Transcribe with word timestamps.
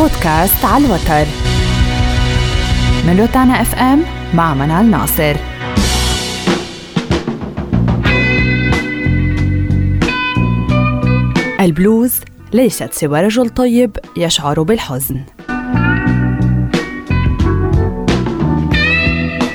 بودكاست 0.00 0.64
على 0.64 0.86
الوتر. 0.86 1.26
من 3.06 3.20
روتانا 3.20 3.62
إف 3.62 3.74
إم 3.74 4.02
مع 4.34 4.54
منال 4.54 4.90
ناصر. 4.90 5.36
البلوز 11.60 12.20
ليست 12.52 12.92
سوى 12.92 13.20
رجل 13.20 13.48
طيب 13.48 13.96
يشعر 14.16 14.62
بالحزن. 14.62 15.20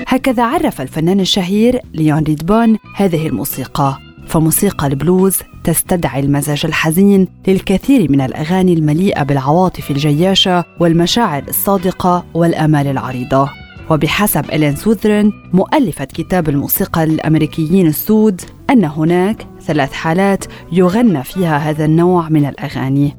هكذا 0.07 0.43
عرف 0.43 0.81
الفنان 0.81 1.19
الشهير 1.19 1.79
ليون 1.93 2.23
ريدبون 2.23 2.77
هذه 2.95 3.27
الموسيقى. 3.27 3.97
فموسيقى 4.27 4.87
البلوز 4.87 5.39
تستدعي 5.65 6.19
المزاج 6.19 6.61
الحزين 6.65 7.27
للكثير 7.47 8.11
من 8.11 8.21
الأغاني 8.21 8.73
المليئة 8.73 9.23
بالعواطف 9.23 9.91
الجياشة 9.91 10.65
والمشاعر 10.79 11.43
الصادقة 11.47 12.25
والأمال 12.33 12.87
العريضة. 12.87 13.49
وبحسب 13.89 14.45
إلين 14.45 14.75
سوذرن 14.75 15.31
مؤلفة 15.53 16.05
كتاب 16.05 16.49
الموسيقى 16.49 17.05
للأمريكيين 17.05 17.87
السود 17.87 18.41
أن 18.69 18.85
هناك 18.85 19.47
ثلاث 19.61 19.93
حالات 19.93 20.45
يغنى 20.71 21.23
فيها 21.23 21.57
هذا 21.57 21.85
النوع 21.85 22.29
من 22.29 22.45
الأغاني. 22.45 23.15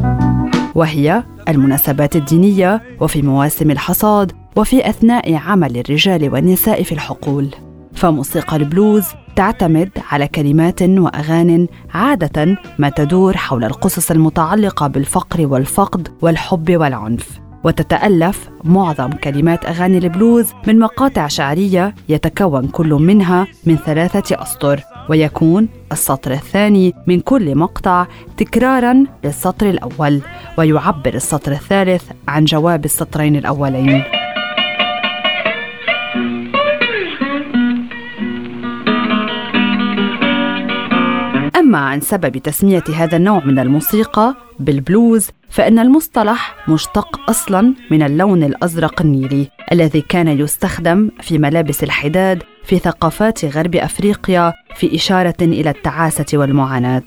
وهي 0.74 1.23
المناسبات 1.48 2.16
الدينية 2.16 2.82
وفي 3.01 3.23
مواسم 3.23 3.70
الحصاد 3.70 4.32
وفي 4.56 4.90
أثناء 4.90 5.34
عمل 5.34 5.78
الرجال 5.78 6.32
والنساء 6.32 6.82
في 6.82 6.92
الحقول. 6.92 7.48
فموسيقى 7.95 8.56
البلوز 8.56 9.04
تعتمد 9.36 9.90
على 10.10 10.28
كلمات 10.28 10.82
واغان 10.82 11.66
عاده 11.95 12.56
ما 12.78 12.88
تدور 12.88 13.36
حول 13.36 13.64
القصص 13.64 14.10
المتعلقة 14.10 14.86
بالفقر 14.86 15.46
والفقد 15.46 16.09
والحب 16.22 16.76
والعنف. 16.76 17.40
وتتألف 17.64 18.48
معظم 18.64 19.10
كلمات 19.10 19.66
أغاني 19.66 19.98
البلوز 19.98 20.52
من 20.66 20.78
مقاطع 20.78 21.26
شعرية 21.28 21.95
يتكون 22.09 22.68
كل 22.68 22.88
منها 22.88 23.46
من 23.66 23.76
ثلاثة 23.76 24.43
أسطر 24.43 24.80
ويكون 25.10 25.68
السطر 25.93 26.32
الثاني 26.32 26.95
من 27.06 27.21
كل 27.21 27.56
مقطع 27.56 28.06
تكرارا 28.37 29.04
للسطر 29.24 29.71
الأول 29.71 30.21
ويعبر 30.59 31.15
السطر 31.15 31.52
الثالث 31.52 32.04
عن 32.28 32.45
جواب 32.45 32.84
السطرين 32.84 33.37
الأولين. 33.37 34.26
أما 41.66 41.78
عن 41.78 42.00
سبب 42.00 42.38
تسمية 42.38 42.84
هذا 42.95 43.16
النوع 43.16 43.45
من 43.45 43.59
الموسيقى 43.59 44.34
بالبلوز 44.60 45.30
فإن 45.50 45.78
المصطلح 45.78 46.54
مشتق 46.68 47.30
أصلا 47.30 47.74
من 47.90 48.02
اللون 48.02 48.42
الأزرق 48.42 49.00
النيلي 49.02 49.48
الذي 49.72 50.00
كان 50.00 50.28
يستخدم 50.28 51.10
في 51.20 51.38
ملابس 51.38 51.84
الحداد 51.84 52.42
في 52.64 52.78
ثقافات 52.78 53.44
غرب 53.44 53.76
أفريقيا 53.76 54.52
في 54.76 54.94
إشارة 54.94 55.34
إلى 55.42 55.70
التعاسة 55.70 56.26
والمعاناة. 56.34 57.02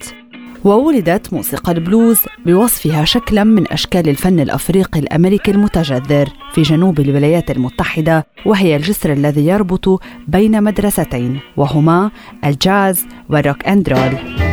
وولدت 0.64 1.34
موسيقى 1.34 1.72
البلوز 1.72 2.20
بوصفها 2.46 3.06
شكلا 3.06 3.44
من 3.44 3.72
أشكال 3.72 4.10
الفن 4.10 4.40
الأفريقي 4.40 5.00
الأمريكي 5.00 5.52
المتجذر 5.52 6.30
في 6.54 6.62
جنوب 6.62 7.00
الولايات 7.00 7.52
المتحدة 7.52 8.26
وهي 8.46 8.76
الجسر 8.76 9.14
الذي 9.14 9.48
يربط 9.48 10.02
بين 10.28 10.64
مدرستين 10.64 11.40
وهما 11.58 12.12
الجاز 12.46 13.06
وال 13.30 13.42
rock 13.42 13.68
and 13.68 13.90
roll. 13.90 14.49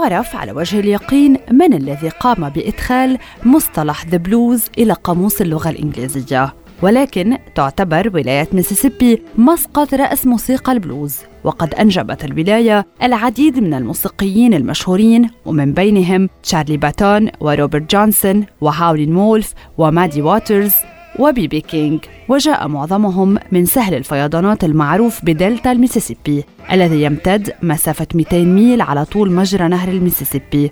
يعرف 0.00 0.36
على 0.36 0.52
وجه 0.52 0.80
اليقين 0.80 1.36
من 1.50 1.74
الذي 1.74 2.08
قام 2.08 2.48
بإدخال 2.48 3.18
مصطلح 3.44 4.06
the 4.06 4.16
blues 4.16 4.64
إلى 4.78 4.92
قاموس 4.92 5.42
اللغة 5.42 5.70
الإنجليزية. 5.70 6.54
ولكن 6.82 7.38
تعتبر 7.54 8.10
ولاية 8.14 8.48
ميسيسيبي 8.52 9.22
مسقط 9.38 9.94
رأس 9.94 10.26
موسيقى 10.26 10.72
البلوز 10.72 11.16
وقد 11.44 11.74
أنجبت 11.74 12.24
الولاية 12.24 12.86
العديد 13.02 13.58
من 13.58 13.74
الموسيقيين 13.74 14.54
المشهورين 14.54 15.30
ومن 15.46 15.72
بينهم 15.72 16.28
تشارلي 16.42 16.76
باتون 16.76 17.28
وروبرت 17.40 17.90
جونسون 17.90 18.46
وهاولين 18.60 19.16
وولف 19.16 19.54
ومادي 19.78 20.22
واترز. 20.22 20.72
وبيبي 21.18 21.60
كينج 21.60 22.00
وجاء 22.28 22.68
معظمهم 22.68 23.38
من 23.52 23.66
سهل 23.66 23.94
الفيضانات 23.94 24.64
المعروف 24.64 25.24
بدلتا 25.24 25.72
الميسيسيبي 25.72 26.44
الذي 26.72 27.02
يمتد 27.02 27.52
مسافة 27.62 28.06
200 28.14 28.44
ميل 28.44 28.80
على 28.80 29.04
طول 29.04 29.32
مجرى 29.32 29.68
نهر 29.68 29.88
الميسيسيبي 29.88 30.70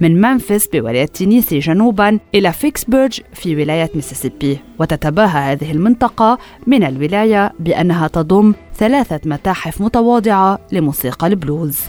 من 0.00 0.20
منفس 0.20 0.68
بولاية 0.72 1.06
تينيسي 1.06 1.58
جنوبا 1.58 2.18
إلى 2.34 2.52
فيكسبرج 2.52 3.20
في 3.34 3.56
ولاية 3.56 3.90
ميسيسيبي. 3.94 4.58
وتتباهى 4.78 5.52
هذه 5.52 5.70
المنطقة 5.72 6.38
من 6.66 6.84
الولاية 6.84 7.52
بأنها 7.60 8.08
تضم 8.08 8.54
ثلاثة 8.76 9.20
متاحف 9.24 9.80
متواضعة 9.80 10.58
لموسيقى 10.72 11.26
البلوز. 11.26 11.80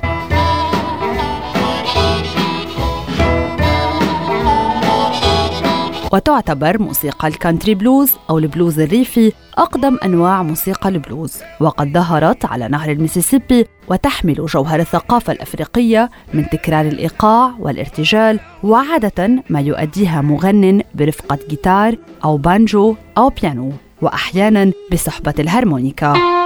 وتعتبر 6.13 6.81
موسيقى 6.81 7.27
ال 7.27 7.33
country 7.33 7.75
blues 7.75 8.11
أو 8.29 8.37
البلوز 8.37 8.79
الريفي 8.79 9.31
أقدم 9.57 9.97
أنواع 10.05 10.43
موسيقى 10.43 10.89
البلوز. 10.89 11.33
وقد 11.59 11.93
ظهرت 11.93 12.45
على 12.45 12.67
نهر 12.67 12.91
الميسيسيبي 12.91 13.65
وتحمل 13.87 14.45
جوهر 14.45 14.79
الثقافة 14.79 15.33
الأفريقية 15.33 16.09
من 16.33 16.49
تكرار 16.49 16.85
الإيقاع 16.85 17.51
والارتجال 17.59 18.39
وعادة 18.63 19.43
ما 19.49 19.61
يؤديها 19.61 20.21
مغن 20.21 20.81
برفقة 20.95 21.39
جيتار 21.49 21.95
أو 22.23 22.37
بانجو 22.37 22.95
أو 23.17 23.29
بيانو 23.29 23.71
وأحيانا 24.01 24.71
بصحبة 24.91 25.33
الهارمونيكا. 25.39 26.38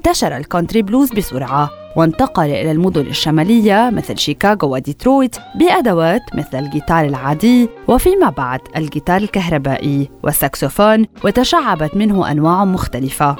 انتشر 0.00 0.36
ال 0.36 0.42
country 0.42 0.82
blues 0.82 1.12
بسرعة 1.12 1.70
وانتقل 1.96 2.44
إلى 2.44 2.70
المدن 2.70 3.06
الشمالية 3.06 3.90
مثل 3.90 4.18
شيكاغو 4.18 4.74
وديترويت 4.74 5.36
بأدوات 5.54 6.22
مثل 6.34 6.58
الجيتار 6.58 7.04
العادي 7.04 7.68
وفيما 7.88 8.30
بعد 8.30 8.60
الجيتار 8.76 9.16
الكهربائي 9.16 10.10
والساكسوفون 10.22 11.06
وتشعبت 11.24 11.96
منه 11.96 12.30
أنواع 12.30 12.64
مختلفة. 12.64 13.36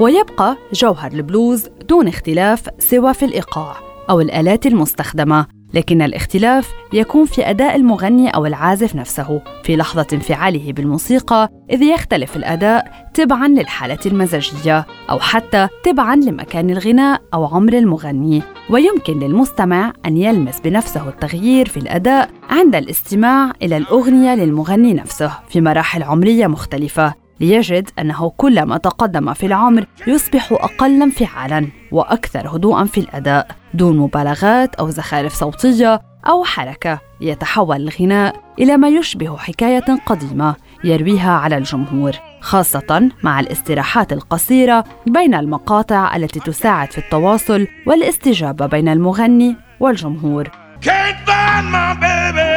ويبقى 0.00 0.56
جوهر 0.72 1.12
البلوز 1.12 1.68
دون 1.88 2.08
اختلاف 2.08 2.68
سوى 2.78 3.14
في 3.14 3.24
الإيقاع 3.24 3.76
أو 4.10 4.20
الآلات 4.20 4.66
المستخدمة. 4.66 5.46
لكن 5.74 6.02
الاختلاف 6.02 6.72
يكون 6.92 7.26
في 7.26 7.50
أداء 7.50 7.76
المغني 7.76 8.28
أو 8.30 8.46
العازف 8.46 8.96
نفسه 8.96 9.42
في 9.64 9.76
لحظة 9.76 10.06
انفعاله 10.12 10.72
بالموسيقى 10.72 11.48
إذ 11.70 11.82
يختلف 11.82 12.36
الأداء 12.36 13.10
تبعاً 13.14 13.48
للحالة 13.48 13.98
المزاجية 14.06 14.86
أو 15.10 15.18
حتى 15.18 15.68
تبعاً 15.84 16.16
لمكان 16.16 16.70
الغناء 16.70 17.22
أو 17.34 17.44
عمر 17.44 17.72
المغني. 17.72 18.42
ويمكن 18.70 19.18
للمستمع 19.18 19.92
أن 20.06 20.16
يلمس 20.16 20.60
بنفسه 20.60 21.08
التغيير 21.08 21.68
في 21.68 21.76
الأداء 21.76 22.30
عند 22.50 22.74
الاستماع 22.74 23.52
إلى 23.62 23.76
الأغنية 23.76 24.34
للمغني 24.34 24.94
نفسه 24.94 25.32
في 25.48 25.60
مراحل 25.60 26.02
عمرية 26.02 26.46
مختلفة. 26.46 27.21
ليجد 27.42 27.90
أنه 27.98 28.32
كلما 28.36 28.76
تقدم 28.76 29.34
في 29.34 29.46
العمر 29.46 29.84
يصبح 30.06 30.52
أقل 30.52 31.02
انفعالا 31.02 31.68
وأكثر 31.92 32.56
هدوءا 32.56 32.84
في 32.84 32.98
الأداء 32.98 33.48
دون 33.74 33.96
مبالغات 33.98 34.74
أو 34.74 34.90
زخارف 34.90 35.32
صوتية 35.32 36.00
أو 36.28 36.44
حركة 36.44 36.98
يتحول 37.20 37.76
الغناء 37.76 38.36
إلى 38.58 38.76
ما 38.76 38.88
يشبه 38.88 39.36
حكاية 39.36 39.84
قديمة 40.06 40.54
يرويها 40.84 41.32
على 41.32 41.56
الجمهور 41.56 42.12
خاصة 42.40 43.10
مع 43.22 43.40
الاستراحات 43.40 44.12
القصيرة 44.12 44.84
بين 45.06 45.34
المقاطع 45.34 46.16
التي 46.16 46.40
تساعد 46.40 46.92
في 46.92 46.98
التواصل 46.98 47.66
والاستجابة 47.86 48.66
بين 48.66 48.88
المغني 48.88 49.56
والجمهور 49.80 50.48
can't 50.82 51.18
find 51.26 51.66
my 51.70 51.94
baby. 52.00 52.51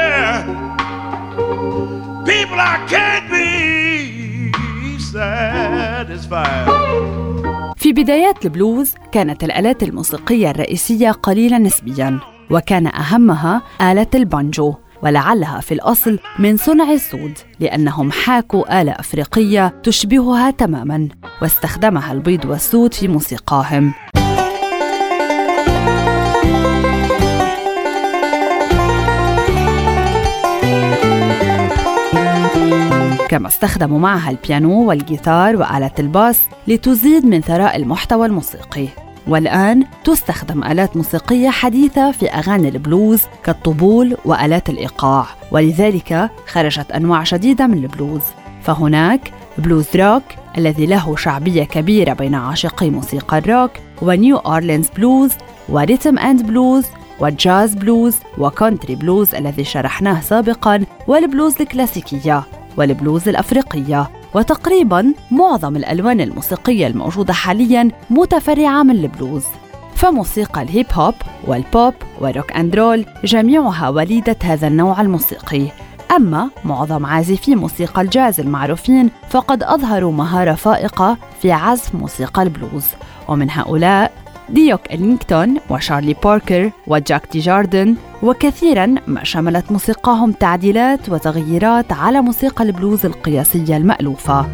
في 7.77 7.93
بدايات 7.93 8.45
البلوز 8.45 8.93
كانت 9.11 9.43
الآلات 9.43 9.83
الموسيقية 9.83 10.49
الرئيسية 10.51 11.11
قليلة 11.11 11.57
نسبياً 11.57 12.19
وكان 12.51 12.87
أهمها 12.87 13.61
آلة 13.81 14.07
البانجو 14.15 14.73
ولعلها 15.03 15.59
في 15.59 15.73
الأصل 15.73 16.19
من 16.39 16.57
صنع 16.57 16.91
السود 16.91 17.37
لأنهم 17.59 18.11
حاكوا 18.11 18.81
آلة 18.81 18.91
أفريقية 18.91 19.81
تشبهها 19.83 20.51
تماماً 20.51 21.09
واستخدمها 21.41 22.11
البيض 22.11 22.45
والسود 22.45 22.93
في 22.93 23.07
موسيقاهم. 23.07 23.93
كما 33.29 33.47
استخدموا 33.47 33.99
معها 33.99 34.31
البيانو 34.31 34.89
والجيتار 34.89 35.55
وآلة 35.55 35.91
الباس 35.99 36.39
لتزيد 36.67 37.25
من 37.25 37.41
ثراء 37.41 37.75
المحتوى 37.75 38.25
الموسيقي. 38.25 38.87
والآن 39.27 39.85
تستخدم 40.03 40.63
آلات 40.63 40.97
موسيقية 40.97 41.49
حديثة 41.49 42.11
في 42.11 42.29
أغاني 42.29 42.69
البلوز 42.69 43.21
كالطبول 43.43 44.17
وآلات 44.25 44.69
الإيقاع 44.69 45.25
ولذلك 45.51 46.29
خرجت 46.47 46.91
أنواع 46.91 47.23
عديدة 47.23 47.67
من 47.67 47.77
البلوز. 47.77 48.21
فهناك 48.63 49.31
blues 49.57 49.85
rock 49.95 50.23
الذي 50.57 50.85
له 50.85 51.15
شعبية 51.15 51.63
كبيرة 51.63 52.13
بين 52.13 52.35
عاشقي 52.35 52.89
موسيقى 52.89 53.37
الروك 53.37 53.71
و 54.01 54.10
New 54.10 54.37
Orleans 54.37 54.87
blues 54.97 55.31
و 55.69 55.76
rhythm 55.76 56.19
and 56.19 56.41
blues 56.41 56.85
وال 57.19 57.37
jazz 57.37 57.73
blues 57.73 58.15
و 58.37 58.44
country 58.44 58.95
blues 58.95 59.35
الذي 59.35 59.63
شرحناه 59.63 60.21
سابقا 60.21 60.85
والبلوز 61.07 61.55
الكلاسيكية. 61.61 62.43
والبلوز 62.77 63.29
الأفريقية 63.29 64.09
وتقريبا 64.33 65.13
معظم 65.31 65.75
الألوان 65.75 66.21
الموسيقية 66.21 66.87
الموجودة 66.87 67.33
حاليا 67.33 67.91
متفرعة 68.09 68.83
من 68.83 68.95
البلوز. 68.95 69.45
فموسيقى 69.95 70.61
ال 70.61 70.67
hip 70.67 70.85
hop 70.93 71.13
والبوب 71.47 71.93
وال 72.21 72.31
rock 72.31 72.51
and 72.51 72.75
roll 72.75 73.05
جميعها 73.23 73.89
وليدة 73.89 74.35
هذا 74.43 74.67
النوع 74.67 75.01
الموسيقي. 75.01 75.67
أما 76.15 76.49
معظم 76.65 77.05
عازفي 77.05 77.55
موسيقى 77.55 78.01
الجاز 78.01 78.39
المعروفين 78.39 79.09
فقد 79.29 79.63
أظهروا 79.63 80.11
مهارة 80.11 80.53
فائقة 80.53 81.17
في 81.41 81.51
عزف 81.51 81.95
موسيقى 81.95 82.43
البلوز. 82.43 82.85
ومن 83.27 83.51
هؤلاء 83.51 84.24
ديوك 84.49 84.93
إلينغتون 84.93 85.57
وشارلي 85.69 86.15
باركر 86.23 86.71
وجاك 86.87 87.21
تيجاردن 87.31 87.95
وكثيرا 88.23 88.95
ما 89.07 89.23
شملت 89.23 89.71
موسيقاهم 89.71 90.31
تعديلات 90.31 91.09
وتغييرات 91.09 91.93
على 91.93 92.21
موسيقى 92.21 92.63
البلوز 92.63 93.05
القياسية 93.05 93.77
المألوفة. 93.77 94.45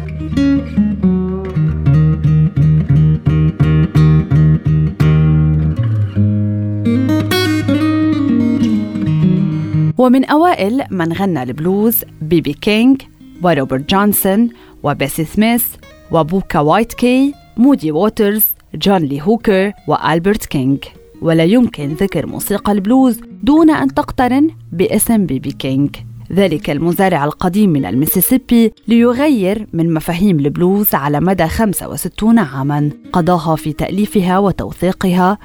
ومن 9.98 10.24
أوائل 10.24 10.84
من 10.90 11.12
غنى 11.12 11.42
البلوز 11.42 12.04
بيبي 12.22 12.52
كينج 12.52 13.02
وروبرت 13.42 13.90
جونسون 13.90 14.48
وبيسي 14.82 15.24
سميث 15.24 15.66
وبوكا 16.10 16.60
وايت 16.60 16.92
كي 16.92 17.34
مودي 17.56 17.92
ووترز 17.92 18.44
جون 18.74 18.98
لي 18.98 19.22
هوكر 19.22 19.72
وألبرت 19.88 20.46
كينج 20.46 20.78
ولا 21.22 21.44
يمكن 21.44 21.88
ذكر 21.88 22.26
موسيقى 22.26 22.72
البلوز 22.72 23.20
دون 23.42 23.70
أن 23.70 23.94
تقترن 23.94 24.50
باسم 24.72 25.26
بيبي 25.26 25.52
كينج 25.52 25.96
ذلك 26.32 26.70
المزارع 26.70 27.24
القديم 27.24 27.70
من 27.70 27.84
المسيسيبي 27.84 28.72
ليغير 28.88 29.66
من 29.72 29.94
مفاهيم 29.94 30.38
البلوز 30.38 30.94
على 30.94 31.20
مدى 31.20 31.48
65 31.48 32.38
عاما. 32.38 32.90
قضاها 33.12 33.56
في 33.56 33.72
تأليفها 33.72 34.38
وتوثيقها 34.38 35.38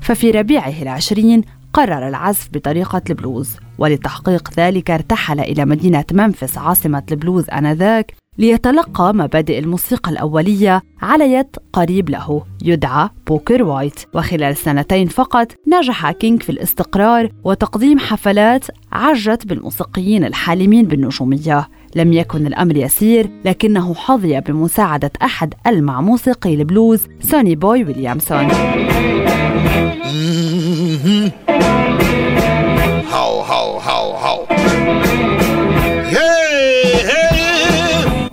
ففي 0.00 0.30
ربيعه 0.30 0.82
العشرين 0.82 1.42
قرر 1.74 2.08
العزف 2.08 2.48
بطريقة 2.52 3.02
البلوز 3.10 3.56
ولتحقيق 3.78 4.50
ذلك 4.56 4.90
ارتحل 4.90 5.40
إلى 5.40 5.64
مدينة 5.64 6.04
منفس 6.12 6.58
عاصمة 6.58 7.02
البلوز 7.10 7.50
آنذاك 7.50 8.12
ليتلقى 8.38 9.14
مبادئ 9.14 9.58
الموسيقى 9.58 10.10
الأولية 10.10 10.82
على 11.02 11.32
يد 11.32 11.56
قريب 11.72 12.10
له 12.10 12.42
يدعى 12.64 13.08
بوكر 13.26 13.62
وايت. 13.62 14.00
وخلال 14.14 14.56
سنتين 14.56 15.08
فقط 15.08 15.52
نجح 15.68 16.10
كينغ 16.10 16.38
في 16.38 16.50
الاستقرار 16.50 17.28
وتقديم 17.44 17.98
حفلات 17.98 18.64
عجت 18.92 19.46
بالموسيقيين 19.46 20.24
الحالمين 20.24 20.86
بالنجومية. 20.86 21.68
لم 21.94 22.12
يكن 22.12 22.46
الأمر 22.46 22.76
يسير 22.76 23.30
لكنه 23.44 23.94
حظي 23.94 24.40
بمساعدة 24.40 25.10
أحد 25.22 25.54
ألمع 25.66 26.00
موسيقي 26.00 26.54
البلوز 26.54 27.08
سوني 27.20 27.54
بوي 27.54 27.84
ويليامسون. 27.84 28.48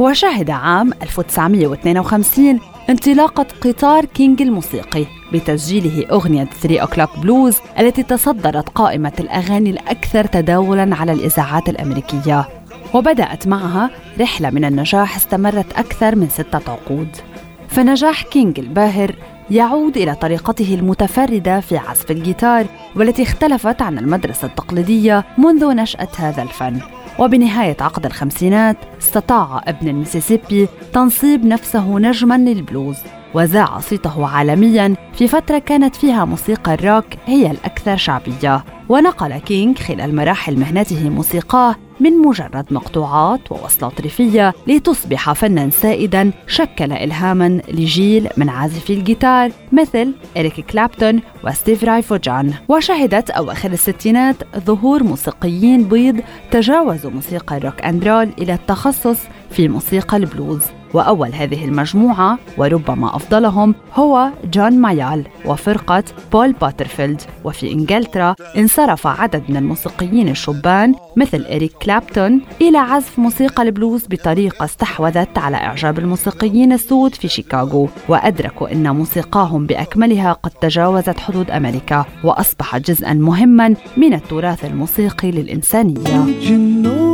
وشهد 0.02 0.50
عام 0.50 0.94
1952 1.02 2.60
انطلاقة 2.90 3.46
قطار 3.62 4.06
كينج 4.06 4.42
الموسيقي 4.42 5.06
بتسجيله 5.34 6.06
أغنية 6.12 6.44
3 6.44 6.80
o'clock 6.80 7.20
blues 7.20 7.58
التي 7.80 8.04
تصدرت 8.04 8.70
قائمة 8.70 9.14
الأغاني 9.20 9.70
الأكثر 9.70 10.26
تداولاً 10.26 10.96
على 10.96 11.12
الإذاعات 11.12 11.70
الأمريكية. 11.70 12.61
وبدأت 12.94 13.48
معها 13.48 13.90
رحلة 14.20 14.50
من 14.50 14.66
النجاح 14.66 15.16
استمرت 15.16 15.74
أكثر 15.74 16.16
من 16.16 16.30
ستة 16.30 16.72
عقود. 16.72 17.08
فنجاح 17.68 18.24
كينج 18.24 18.60
الباهر 18.60 19.16
يعود 19.50 19.98
إلى 19.98 20.16
طريقته 20.16 20.76
المتفردة 20.76 21.60
في 21.60 21.78
عزف 21.78 22.12
الجيتار 22.12 22.66
والتي 22.96 23.24
اختلفت 23.24 23.82
عن 23.82 23.98
المدرسة 23.98 24.48
التقليدية 24.48 25.26
منذ 25.38 25.74
نشأة 25.74 26.08
هذا 26.18 26.44
الفن. 26.44 26.80
وبنهاية 27.20 27.78
عقد 27.82 28.06
الخمسينات 28.06 28.78
استطاع 29.02 29.62
ابن 29.68 29.88
المسيسيبي 29.88 30.68
تنصيب 30.94 31.46
نفسه 31.46 32.00
نجما 32.00 32.38
للبلوز. 32.38 32.98
وذاع 33.34 33.80
صيته 33.80 34.28
عالميا 34.28 34.96
في 35.14 35.28
فترة 35.28 35.58
كانت 35.58 35.96
فيها 35.96 36.26
موسيقى 36.26 36.74
الروك 36.74 37.06
هي 37.26 37.52
الأكثر 37.52 37.98
شعبية. 37.98 38.64
ونقل 38.90 39.38
كينغ 39.38 39.76
خلال 39.76 40.16
مراحل 40.16 40.60
مهنته 40.60 41.10
موسيقاه 41.10 41.76
من 42.00 42.12
مجرد 42.12 42.66
مقطوعات 42.72 43.52
ووصلات 43.52 44.02
ريفية 44.02 44.54
لتصبح 44.68 45.34
فنا 45.34 45.70
سائدا 45.70 46.32
شكل 46.48 46.92
إلهاما 46.92 47.62
لجيل 47.68 48.30
من 48.38 48.50
عازفي 48.50 48.94
الجيتار 48.94 49.52
مثل 49.72 50.14
إريك 50.38 50.60
كلابتون 50.60 51.22
وستيف 51.44 51.84
راي 51.84 52.07
فوجان 52.07 52.54
وشهدت 52.70 53.30
أواخر 53.30 53.72
الستينات 53.72 54.36
ظهور 54.58 55.04
موسيقيين 55.04 55.84
بيض 55.84 56.22
تجاوزوا 56.52 57.12
موسيقى 57.12 57.58
الروك 57.58 57.82
أند 57.82 58.08
رول 58.08 58.30
إلى 58.40 58.54
التخصص 58.54 59.20
في 59.50 59.68
موسيقى 59.68 60.18
البلوز. 60.18 60.64
وأول 60.94 61.34
هذه 61.34 61.66
المجموعة 61.66 62.38
وربما 62.58 63.16
أفضلهم 63.16 63.76
هو 63.94 64.30
جون 64.54 64.74
مايال 64.74 65.24
وفرقة 65.46 66.04
بول 66.32 66.52
باترفيلد. 66.52 67.22
وفي 67.44 67.72
إنجلترا 67.72 68.36
انصرف 68.58 69.08
عدد 69.08 69.44
من 69.50 69.58
الموسيقيين 69.58 70.30
الشبان 70.30 70.96
مثل 71.18 71.46
إريك 71.46 71.72
كلابتون 71.72 72.42
إلى 72.62 72.78
عزف 72.78 73.20
موسيقى 73.20 73.64
البلوز 73.64 74.06
بطريقة 74.10 74.66
استحوذت 74.66 75.38
على 75.38 75.58
إعجاب 75.58 76.00
الموسيقيين 76.00 76.74
السود 76.74 77.16
في 77.16 77.28
شيكاغو. 77.28 77.90
وأدركوا 78.10 78.72
أن 78.72 78.96
موسيقاهم 78.96 79.66
بأكملها 79.66 80.34
قد 80.34 80.52
تجاوزت 80.52 81.20
حدود 81.20 81.52
أمريكا 81.52 82.06
وأصبحت 82.24 82.92
جزءا 82.92 83.14
مهما 83.14 83.76
من 83.98 84.14
التراث 84.14 84.66
الموسيقي 84.66 85.32
للإنسانية. 85.32 87.11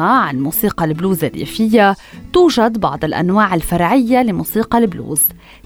أما 0.00 0.08
عن 0.08 0.40
موسيقى 0.40 0.84
البلوز 0.84 1.24
الريفية 1.24 1.96
توجد 2.32 2.78
بعض 2.78 3.04
الأنواع 3.04 3.54
الفرعية 3.54 4.22
لموسيقى 4.22 4.78
البلوز 4.78 5.22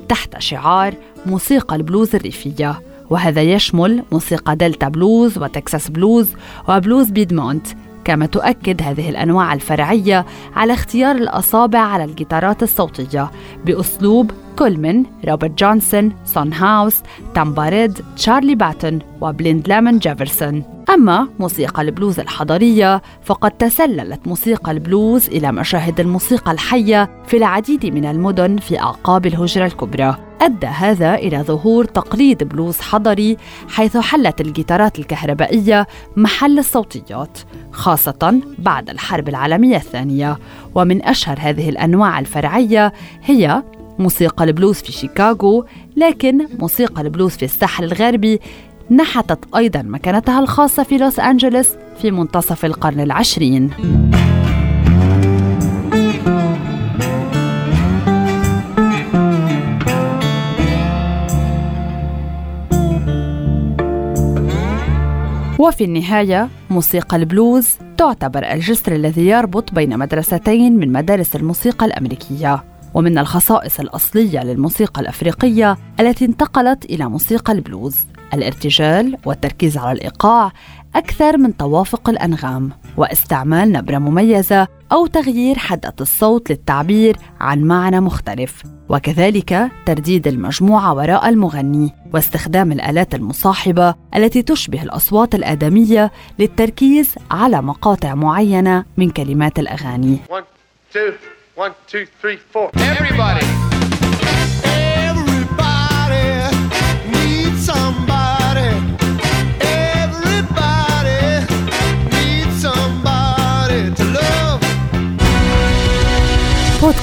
تحت 0.08 0.38
شعار 0.38 0.94
موسيقى 1.26 1.76
البلوز 1.76 2.14
الريفية 2.14 2.82
وهذا 3.10 3.42
يشمل 3.42 4.02
موسيقى 4.12 4.56
دلتا 4.56 4.88
بلوز 4.88 5.38
وتكساس 5.38 5.88
بلوز 5.88 6.28
وبلوز 6.68 7.10
بيدمونت. 7.10 7.66
كما 8.04 8.26
تؤكد 8.26 8.82
هذه 8.82 9.10
الأنواع 9.10 9.54
الفرعية 9.54 10.26
على 10.56 10.72
اختيار 10.72 11.16
الأصابع 11.16 11.78
على 11.78 12.04
الجيتارات 12.04 12.62
الصوتية 12.62 13.30
بأسلوب 13.64 14.30
كل 14.58 14.78
من 14.78 15.04
روبرت 15.28 15.58
جونسون، 15.58 16.12
سون 16.24 16.52
هاوس، 16.52 17.02
تامبا 17.34 17.62
ريد، 17.62 17.98
تشارلي 18.16 18.54
باتون 18.54 18.98
وبليند 19.20 19.68
ليمون 19.68 19.98
جيفرسون. 19.98 20.64
أما 20.94 21.28
موسيقى 21.38 21.82
البلوز 21.82 22.20
الحضرية 22.20 23.02
فقد 23.22 23.50
تسللت 23.50 24.26
موسيقى 24.26 24.72
البلوز 24.72 25.28
إلى 25.28 25.52
مشاهد 25.52 26.00
الموسيقى 26.00 26.52
الحية 26.52 27.10
في 27.26 27.36
العديد 27.36 27.86
من 27.86 28.04
المدن 28.04 28.56
في 28.56 28.80
أعقاب 28.80 29.26
الهجرة 29.26 29.66
الكبرى. 29.66 30.16
أدى 30.40 30.66
هذا 30.66 31.14
إلى 31.14 31.38
ظهور 31.38 31.84
تقليد 31.84 32.44
بلوز 32.44 32.80
حضري 32.80 33.36
حيث 33.68 33.96
حلت 33.96 34.40
الجيتارات 34.40 34.98
الكهربائية 34.98 35.86
محل 36.16 36.58
الصوتيات 36.58 37.38
خاصة 37.72 38.40
بعد 38.58 38.90
الحرب 38.90 39.28
العالمية 39.28 39.76
الثانية. 39.76 40.38
ومن 40.74 41.04
أشهر 41.04 41.38
هذه 41.40 41.68
الأنواع 41.68 42.18
الفرعية 42.18 42.92
هي 43.24 43.62
موسيقى 43.98 44.44
البلوز 44.44 44.76
في 44.76 44.92
شيكاغو 44.92 45.64
لكن 45.96 46.46
موسيقى 46.58 47.02
البلوز 47.02 47.32
في 47.32 47.44
الساحل 47.44 47.84
الغربي 47.84 48.40
نحتت 48.90 49.38
أيضا 49.56 49.82
مكانتها 49.82 50.40
الخاصة 50.40 50.82
في 50.82 50.98
لوس 50.98 51.18
أنجلوس 51.18 51.68
في 52.02 52.10
منتصف 52.10 52.64
القرن 52.64 53.00
العشرين. 53.00 53.70
وفي 65.58 65.84
النهاية 65.84 66.48
موسيقى 66.70 67.16
البلوز 67.16 67.68
تعتبر 67.96 68.52
الجسر 68.52 68.92
الذي 68.92 69.26
يربط 69.26 69.74
بين 69.74 69.98
مدرستين 69.98 70.76
من 70.76 70.92
مدارس 70.92 71.36
الموسيقى 71.36 71.86
الأمريكية 71.86 72.64
ومن 72.94 73.18
الخصائص 73.18 73.80
الأصلية 73.80 74.40
للموسيقى 74.44 75.00
الأفريقية 75.00 75.76
التي 76.00 76.24
انتقلت 76.24 76.84
إلى 76.84 77.08
موسيقى 77.08 77.52
البلوز. 77.52 77.96
الارتجال 78.34 79.16
والتركيز 79.26 79.78
على 79.78 79.92
الإيقاع 79.92 80.52
أكثر 80.94 81.36
من 81.36 81.56
توافق 81.56 82.08
الأنغام 82.08 82.70
واستعمال 82.96 83.72
نبرة 83.72 83.98
مميزة 83.98 84.68
أو 84.94 85.06
تغيير 85.06 85.58
حدة 85.58 85.94
الصوت 86.00 86.50
للتعبير 86.50 87.16
عن 87.40 87.60
معنى 87.60 88.00
مختلف 88.00 88.62
وكذلك 88.88 89.70
ترديد 89.86 90.26
المجموعة 90.26 90.94
وراء 90.94 91.28
المغني 91.28 91.90
واستخدام 92.12 92.72
الآلات 92.72 93.14
المصاحبة 93.14 93.94
التي 94.16 94.42
تشبه 94.42 94.82
الأصوات 94.82 95.34
الآدمية 95.34 96.12
للتركيز 96.38 97.14
على 97.30 97.62
مقاطع 97.62 98.14
معينة 98.14 98.84
من 98.96 99.10
كلمات 99.10 99.58
الأغاني 99.58 100.18
One, 100.30 100.44
two, 100.92 101.12
one, 101.56 101.72
two, 101.92 102.06
three, 102.22 102.38
four. 102.52 102.70
Everybody. 102.76 103.73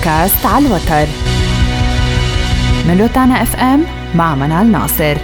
بودكاست 0.02 0.46
على 0.46 0.68
الوتر. 0.68 1.08
من 2.88 3.02
روتانا 3.02 3.42
اف 3.42 3.56
ام 3.56 3.86
مع 4.16 4.36
منال 4.36 4.72
ناصر. 4.72 5.18